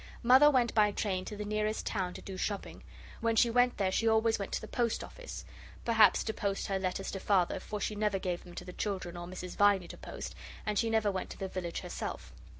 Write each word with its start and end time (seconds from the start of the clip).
Mother 0.23 0.49
went 0.49 0.73
by 0.73 0.91
train 0.91 1.25
to 1.25 1.37
the 1.37 1.45
nearest 1.45 1.85
town 1.85 2.15
to 2.15 2.23
do 2.23 2.35
shopping. 2.35 2.81
When 3.19 3.35
she 3.35 3.51
went 3.51 3.77
there, 3.77 3.91
she 3.91 4.07
always 4.07 4.39
went 4.39 4.51
to 4.53 4.61
the 4.61 4.67
Post 4.67 5.03
office. 5.03 5.45
Perhaps 5.85 6.23
to 6.23 6.33
post 6.33 6.65
her 6.65 6.79
letters 6.79 7.11
to 7.11 7.19
Father, 7.19 7.59
for 7.59 7.79
she 7.79 7.93
never 7.93 8.17
gave 8.17 8.43
them 8.43 8.55
to 8.55 8.65
the 8.65 8.73
children 8.73 9.15
or 9.15 9.27
Mrs. 9.27 9.55
Viney 9.57 9.87
to 9.89 9.97
post, 9.99 10.33
and 10.65 10.79
she 10.79 10.89
never 10.89 11.11
went 11.11 11.29
to 11.29 11.37
the 11.37 11.47
village 11.47 11.81
herself. 11.81 12.33